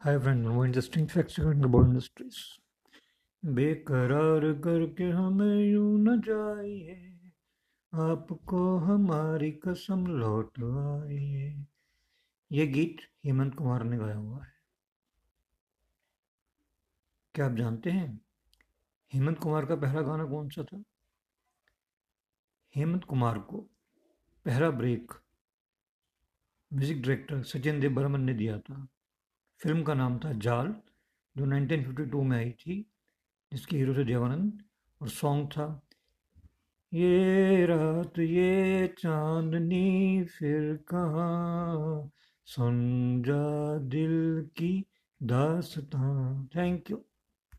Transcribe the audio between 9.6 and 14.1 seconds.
कसम लौट आइए ये गीत हेमंत कुमार ने